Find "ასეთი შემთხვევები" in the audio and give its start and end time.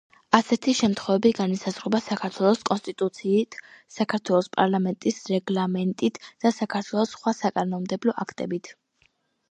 0.35-1.31